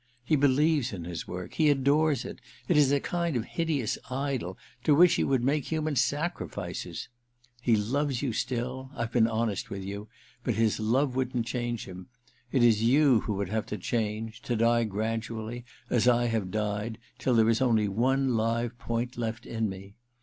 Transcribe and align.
He 0.23 0.35
believes 0.35 0.93
in 0.93 1.03
his 1.03 1.27
work; 1.27 1.53
he 1.53 1.69
adores 1.69 2.25
it— 2.25 2.41
it 2.67 2.75
is 2.75 2.91
a 2.91 2.99
kind 2.99 3.35
of 3.35 3.45
hideous 3.45 3.99
idol 4.09 4.57
to 4.83 4.95
which 4.95 5.13
he 5.13 5.23
would 5.23 5.43
make 5.43 5.65
human 5.65 5.95
sacrifices! 5.95 7.07
He 7.61 7.75
loves 7.75 8.23
you 8.23 8.33
still— 8.33 8.89
I've 8.95 9.11
been 9.11 9.27
honest 9.27 9.69
with 9.69 9.83
you— 9.83 10.07
but 10.43 10.55
his 10.55 10.79
love 10.79 11.15
wouldn't 11.15 11.45
change 11.45 11.85
him. 11.85 12.07
It 12.51 12.63
is 12.63 12.81
you 12.81 13.19
who 13.25 13.33
would 13.35 13.49
have 13.49 13.67
to 13.67 13.77
change— 13.77 14.41
to 14.45 14.55
die 14.55 14.85
gradually, 14.85 15.65
as 15.87 16.07
I 16.07 16.25
have 16.25 16.49
died, 16.49 16.97
till 17.19 17.35
there 17.35 17.47
is 17.49 17.59
onljr 17.59 17.89
one 17.89 18.35
live 18.35 18.79
point 18.79 19.17
left 19.19 19.45
in 19.45 19.69
me. 19.69 19.93